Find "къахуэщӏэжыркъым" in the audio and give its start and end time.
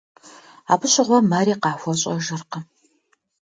1.61-2.63